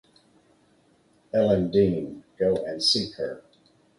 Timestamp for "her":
3.17-3.43